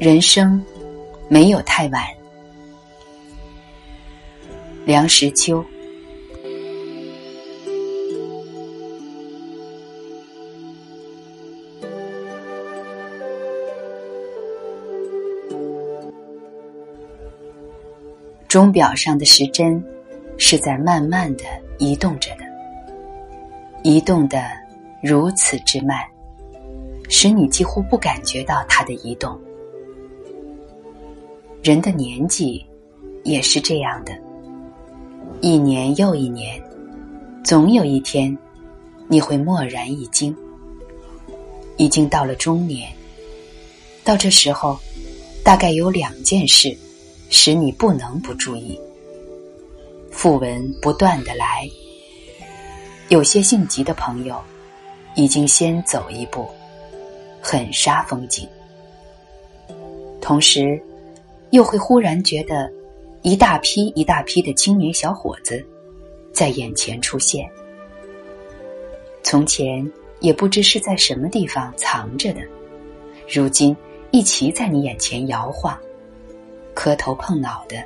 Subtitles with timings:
[0.00, 0.64] 人生
[1.28, 2.02] 没有太晚。
[4.86, 5.62] 梁实秋。
[18.48, 19.84] 钟表上的时针
[20.38, 21.44] 是在慢慢的
[21.76, 22.44] 移动着的，
[23.82, 24.44] 移动的
[25.02, 25.98] 如此之慢，
[27.10, 29.38] 使你几乎不感觉到它的移动。
[31.62, 32.64] 人的年纪
[33.24, 34.12] 也是这样的，
[35.40, 36.62] 一年又一年，
[37.44, 38.36] 总有一天
[39.08, 40.34] 你会蓦然一惊，
[41.76, 42.90] 已经到了中年。
[44.04, 44.78] 到这时候，
[45.44, 46.76] 大概有两件事。
[47.32, 48.76] 使你不能不注意。
[50.12, 51.64] 讣文不断的来，
[53.08, 54.36] 有些性急的朋友
[55.14, 56.48] 已经先走一步，
[57.40, 58.48] 很煞风景。
[60.20, 60.82] 同时，
[61.50, 62.70] 又会忽然觉得
[63.22, 65.64] 一大批一大批的青年小伙子
[66.32, 67.48] 在眼前出现。
[69.22, 69.88] 从前
[70.20, 72.40] 也不知是在什么地方藏着的，
[73.28, 73.76] 如今
[74.10, 75.78] 一齐在你眼前摇晃。
[76.72, 77.76] 磕头碰脑的，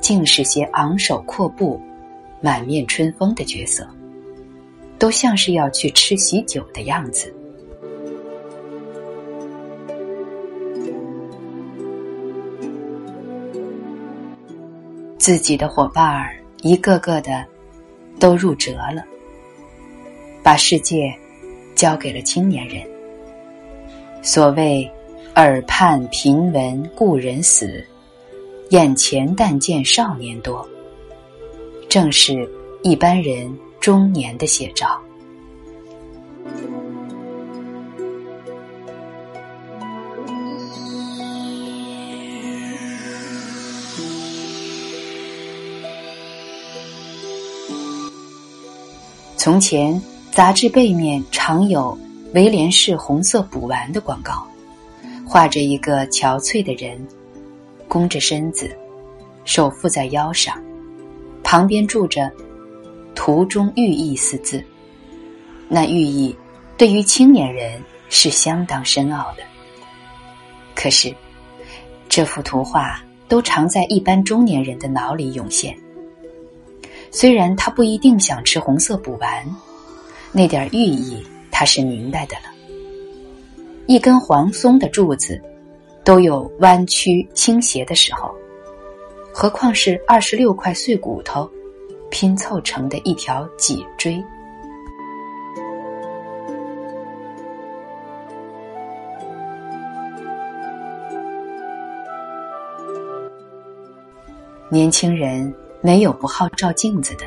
[0.00, 1.80] 竟是些昂首阔步、
[2.40, 3.86] 满面春风的角色，
[4.98, 7.32] 都像是要去吃喜酒的样子。
[15.22, 17.46] 自己的伙伴儿一个个的
[18.18, 19.04] 都入辙了，
[20.42, 21.14] 把世界
[21.76, 22.82] 交给了青年人。
[24.20, 24.90] 所谓
[25.36, 27.86] 耳畔频闻故人死。
[28.70, 30.68] 眼前但见少年多，
[31.88, 32.50] 正是
[32.82, 35.00] 一般人中年的写照。
[49.42, 51.98] 从前，杂志背面常有
[52.32, 54.46] 威廉士红色补丸的广告，
[55.26, 57.04] 画着一个憔悴的人。
[57.88, 58.70] 弓着身子，
[59.44, 60.62] 手负在腰上，
[61.42, 62.30] 旁边住着
[63.16, 64.62] “图中寓意”四字。
[65.68, 66.32] 那寓意
[66.78, 69.42] 对于青年人是相当深奥的。
[70.72, 71.12] 可是，
[72.08, 75.76] 这幅图画都常在一般中年人的脑里涌现。
[77.12, 79.46] 虽然他不一定想吃红色补丸，
[80.32, 82.50] 那点寓意他是明白的了。
[83.86, 85.40] 一根黄松的柱子。
[86.04, 88.34] 都有弯曲倾斜的时候，
[89.32, 91.48] 何况是二十六块碎骨头
[92.10, 94.20] 拼凑成的一条脊椎？
[104.68, 107.26] 年轻人没有不好照镜子的，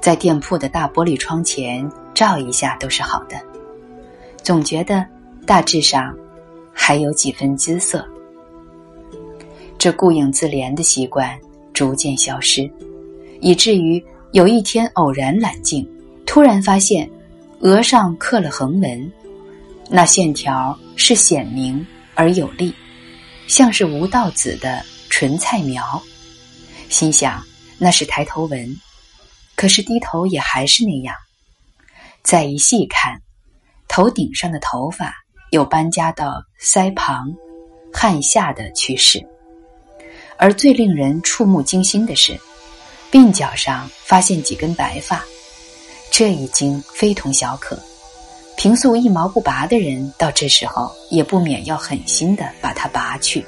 [0.00, 3.36] 在店铺的大玻璃窗前照一下都是好的，
[4.42, 5.04] 总觉得
[5.44, 6.16] 大致上。
[6.78, 8.06] 还有几分姿色，
[9.78, 11.36] 这顾影自怜的习惯
[11.72, 12.70] 逐渐消失，
[13.40, 14.00] 以至于
[14.32, 15.88] 有一天偶然揽镜，
[16.26, 17.10] 突然发现
[17.60, 19.10] 额上刻了横纹，
[19.88, 22.72] 那线条是显明而有力，
[23.46, 25.82] 像是吴道子的纯菜苗。
[26.88, 27.42] 心想
[27.78, 28.76] 那是抬头纹，
[29.54, 31.14] 可是低头也还是那样。
[32.22, 33.20] 再一细看，
[33.88, 35.14] 头顶上的头发。
[35.50, 37.32] 有搬家到腮旁、
[37.94, 39.24] 汗下的趋势，
[40.38, 42.36] 而最令人触目惊心的是，
[43.12, 45.24] 鬓角上发现几根白发，
[46.10, 47.80] 这已经非同小可。
[48.56, 53.46] 平素一毛不拔的人，到这时候也不免要狠心的把它拔去，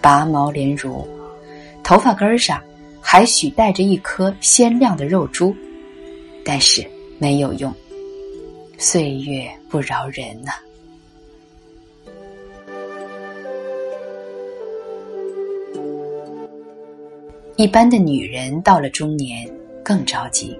[0.00, 1.06] 拔毛连如，
[1.84, 2.60] 头发根上
[2.98, 5.54] 还许带着一颗鲜亮的肉珠，
[6.42, 6.82] 但是
[7.18, 7.72] 没有用，
[8.78, 10.52] 岁月不饶人呐。
[17.56, 19.48] 一般的女人到了中年
[19.84, 20.58] 更着急。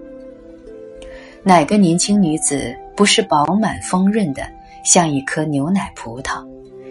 [1.42, 4.46] 哪个年轻女子不是饱满丰润的，
[4.84, 6.46] 像一颗牛奶葡萄，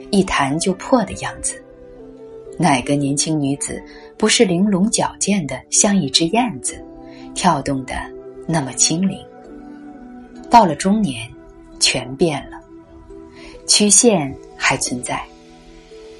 [0.09, 1.63] 一弹就破的样子？
[2.59, 3.81] 哪个年轻女子
[4.23, 6.81] 不是玲珑矫健的，像一只燕子，
[7.35, 7.93] 跳动的
[8.47, 9.19] 那么轻灵？
[10.49, 11.29] 到了中年，
[11.77, 12.57] 全变了，
[13.67, 15.21] 曲线还存在，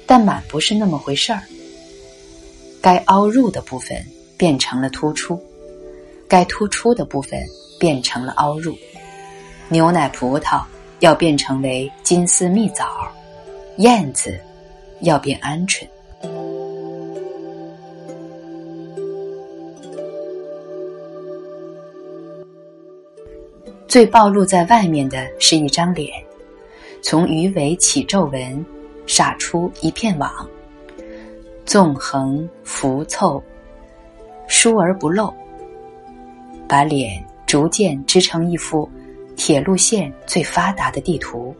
[0.04, 1.40] 但满不是那么回事儿。
[2.82, 4.04] 该凹入的部分
[4.36, 5.42] 变成了突出，
[6.28, 7.40] 该突出的部分
[7.80, 8.76] 变成了凹入。
[9.70, 10.62] 牛奶葡萄
[11.00, 12.86] 要变成为金丝蜜枣，
[13.78, 14.38] 燕子
[15.00, 15.88] 要变鹌鹑。
[23.94, 26.10] 最暴露在外面的是一张脸，
[27.00, 28.66] 从鱼尾起皱纹，
[29.06, 30.28] 撒出一片网，
[31.64, 33.40] 纵横浮凑，
[34.48, 35.32] 疏而不漏，
[36.66, 38.90] 把脸逐渐织成一幅
[39.36, 41.54] 铁路线最发达的地图。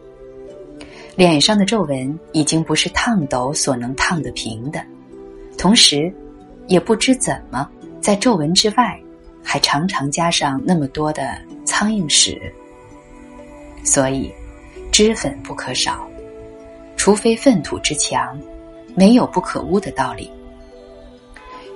[1.15, 4.83] 脸上的皱纹已经不是烫斗所能烫得平的，
[5.57, 6.13] 同时，
[6.67, 7.65] 也不知怎么
[8.01, 8.99] 在皱纹之外，
[9.55, 11.33] 还常常加上那么多的。
[11.63, 12.37] 苍蝇屎，
[13.85, 14.29] 所以
[14.91, 16.05] 脂粉不可少，
[16.97, 18.37] 除非粪土之强，
[18.95, 20.29] 没有不可污的道理。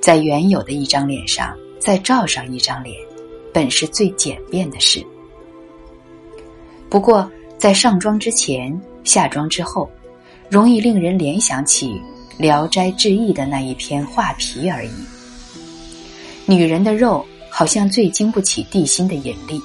[0.01, 2.93] 在原有的一张脸上再罩上一张脸，
[3.53, 5.01] 本是最简便的事。
[6.89, 9.89] 不过在上妆之前、下妆之后，
[10.49, 11.91] 容易令人联想起
[12.37, 14.91] 《聊斋志异》的那一篇画皮而已。
[16.45, 19.61] 女人的肉好像最经不起地心的引力。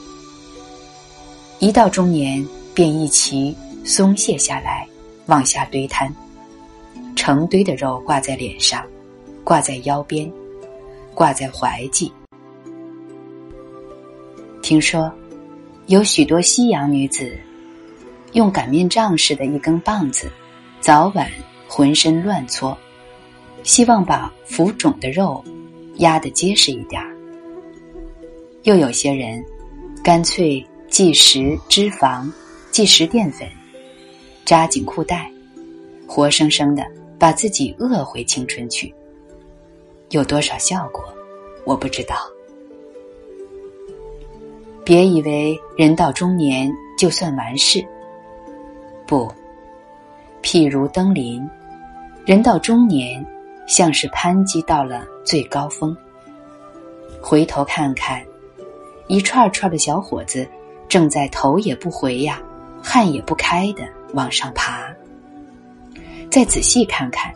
[1.61, 2.45] 一到中年，
[2.75, 4.87] 便一齐松懈下来，
[5.27, 6.13] 往下堆摊，
[7.15, 8.85] 成堆的肉挂在脸上，
[9.45, 10.31] 挂在腰边，
[11.15, 12.13] 挂在怀际。
[14.61, 15.13] 听说，
[15.87, 17.39] 有许多西洋女子，
[18.33, 20.31] 用擀面杖似的一根棒子，
[20.81, 21.31] 早晚
[21.69, 22.77] 浑身乱搓，
[23.63, 25.43] 希望把浮肿的肉
[25.97, 27.14] 压得结实一点儿。
[28.65, 29.43] 又有些人，
[30.03, 30.63] 干脆。
[30.91, 32.31] 忌食脂肪，
[32.71, 33.49] 忌食淀粉，
[34.45, 35.29] 扎紧裤带，
[36.07, 36.87] 活生生的
[37.19, 38.95] 把自己饿回青春去。
[40.11, 41.03] 有多少效果，
[41.65, 42.15] 我不知道。
[44.85, 47.85] 别以为人到中年就算完事。
[49.05, 49.29] 不，
[50.45, 51.45] 譬如登临，
[52.25, 53.27] 人到中年，
[53.67, 55.97] 像是攀及到了最高峰。
[57.21, 58.25] 回头看看，
[59.09, 60.49] 一串串的小伙子。
[60.87, 62.41] 正在头也不回呀，
[62.81, 64.95] 汗也不开的往上爬。
[66.31, 67.35] 再仔细看看，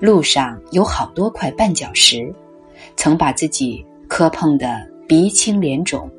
[0.00, 2.30] 路上有好多块绊脚石，
[2.94, 6.10] 曾把自己磕碰得鼻青脸肿；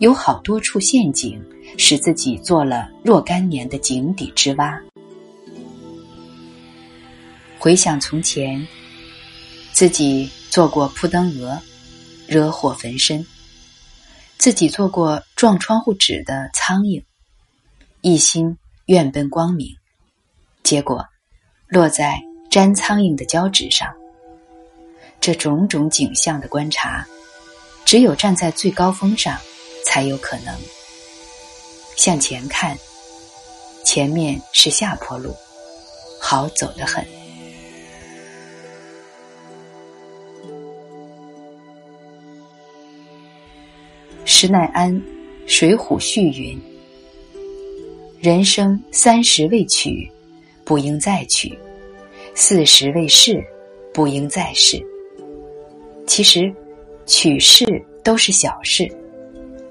[0.00, 1.42] 有好多处陷阱，
[1.78, 4.78] 使自己做了若干年的井底之蛙。
[7.58, 8.66] 回想从前，
[9.72, 11.58] 自己做过扑灯蛾，
[12.26, 13.24] 惹火焚身。
[14.44, 17.02] 自己做过撞窗户纸的苍蝇，
[18.02, 19.74] 一心愿奔光明，
[20.62, 21.02] 结果
[21.66, 22.20] 落在
[22.50, 23.90] 粘苍蝇的胶纸上。
[25.18, 27.06] 这种种景象的观察，
[27.86, 29.38] 只有站在最高峰上
[29.86, 30.54] 才有可能。
[31.96, 32.76] 向前看，
[33.82, 35.34] 前面是下坡路，
[36.20, 37.02] 好走得很。
[44.36, 44.92] 施耐庵
[45.46, 46.60] 《水浒序》云
[48.20, 50.10] ：“人生三十未娶，
[50.64, 51.56] 不应再娶；
[52.34, 53.40] 四十未仕，
[53.92, 54.84] 不应再仕。”
[56.04, 56.52] 其实，
[57.06, 57.64] 娶仕
[58.02, 58.90] 都是小事，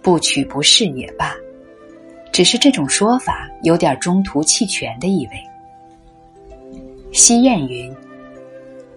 [0.02, 1.36] 不娶不仕也罢。
[2.32, 5.34] 只是这种说法有点中途弃权的意味。
[7.12, 7.94] 西谚云：“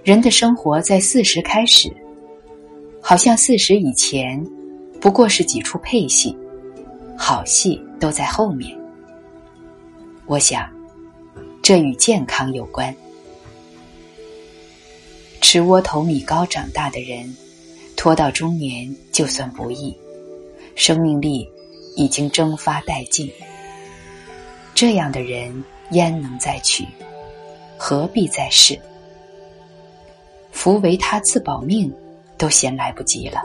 [0.05, 1.93] 人的生活在四十开始，
[3.01, 4.41] 好像四十以前。”
[5.07, 6.37] 不过是几出配戏，
[7.17, 8.77] 好戏都在后面。
[10.27, 10.69] 我想，
[11.63, 12.93] 这与健康有关。
[15.41, 17.33] 吃窝头米糕长大的人，
[17.97, 19.97] 拖到中年就算不易，
[20.75, 21.49] 生命力
[21.95, 23.31] 已经蒸发殆尽。
[24.75, 26.85] 这样的人焉能再娶？
[27.79, 28.77] 何必再试？
[30.51, 31.95] 福为他自保命，
[32.37, 33.41] 都嫌来不及了。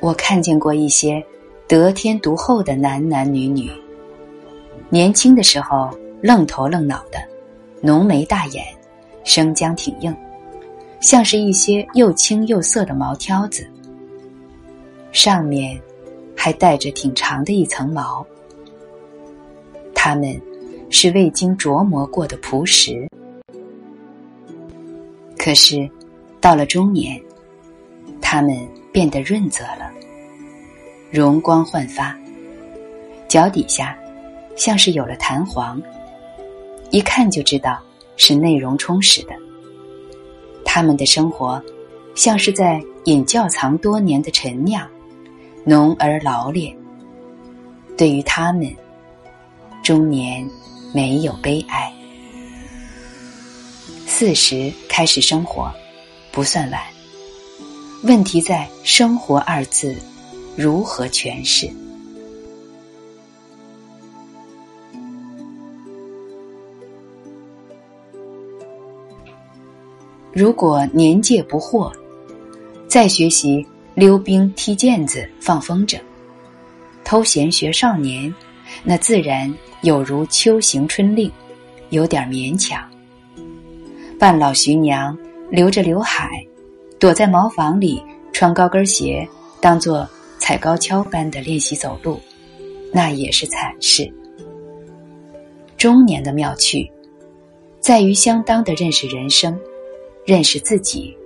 [0.00, 1.22] 我看见过一些
[1.68, 3.70] 得天独厚的男男女女，
[4.88, 5.90] 年轻的时候
[6.22, 7.18] 愣头愣脑的，
[7.82, 8.64] 浓眉大眼，
[9.24, 10.16] 生姜挺硬，
[11.00, 13.66] 像是一些又青又涩的毛挑子，
[15.12, 15.78] 上面
[16.34, 18.26] 还带着挺长的一层毛。
[19.94, 20.40] 他们
[20.88, 23.06] 是未经琢磨过的朴实，
[25.36, 25.88] 可是
[26.40, 27.20] 到了中年，
[28.18, 28.66] 他们。
[28.92, 29.90] 变得润泽了，
[31.10, 32.16] 容光焕发，
[33.28, 33.96] 脚底下
[34.56, 35.80] 像是有了弹簧，
[36.90, 37.80] 一看就知道
[38.16, 39.34] 是内容充实的。
[40.64, 41.62] 他们的生活
[42.14, 44.88] 像是在饮窖藏多年的陈酿，
[45.64, 46.76] 浓而老练。
[47.96, 48.74] 对于他们，
[49.82, 50.48] 中年
[50.94, 51.92] 没有悲哀。
[54.06, 55.72] 四十开始生活，
[56.32, 56.80] 不算晚。
[58.02, 59.94] 问题在“生活”二字
[60.56, 61.70] 如何诠释？
[70.32, 71.92] 如果年届不惑，
[72.88, 76.00] 再学习溜冰、踢毽子、放风筝，
[77.04, 78.34] 偷闲学少年，
[78.82, 79.52] 那自然
[79.82, 81.30] 有如秋行春令，
[81.90, 82.82] 有点勉强。
[84.18, 85.16] 半老徐娘
[85.50, 86.42] 留着刘海。
[87.00, 89.26] 躲在茅房里穿高跟鞋，
[89.58, 90.06] 当做
[90.38, 92.20] 踩高跷般的练习走路，
[92.92, 94.06] 那也是惨事。
[95.78, 96.92] 中年的妙趣，
[97.80, 99.58] 在于相当的认识人生，
[100.26, 101.16] 认识自己，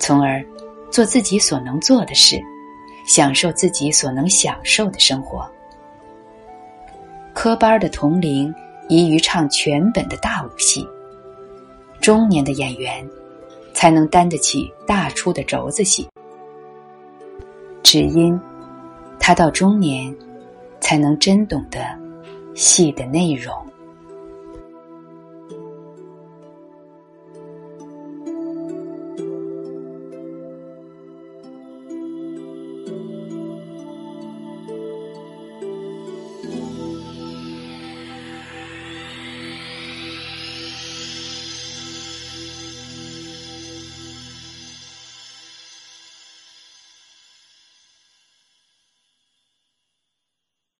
[0.00, 0.44] 从而
[0.90, 2.40] 做自己所能做的事，
[3.06, 5.48] 享受自己所能享受的生活。
[7.32, 8.52] 科班的同龄
[8.88, 10.84] 宜于唱全本的大武戏，
[12.00, 13.08] 中年的演员。
[13.72, 16.08] 才能担得起大出的轴子戏，
[17.82, 18.38] 只因
[19.18, 20.14] 他到中年，
[20.80, 21.80] 才能真懂得
[22.54, 23.54] 戏的内容。